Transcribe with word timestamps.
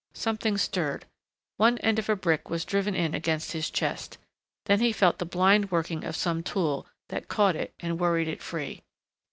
Something 0.15 0.57
stirred. 0.57 1.05
One 1.57 1.77
end 1.77 1.99
of 1.99 2.09
a 2.09 2.15
brick 2.15 2.49
was 2.49 2.65
driven 2.65 2.95
in 2.95 3.13
against 3.13 3.51
his 3.51 3.69
chest. 3.69 4.17
Then 4.65 4.79
he 4.79 4.91
felt 4.91 5.19
the 5.19 5.25
blind 5.27 5.69
working 5.69 6.03
of 6.05 6.15
some 6.15 6.41
tool 6.41 6.87
that 7.09 7.27
caught 7.27 7.55
it 7.55 7.71
and 7.79 7.99
worried 7.99 8.27
it 8.27 8.41
free. 8.41 8.81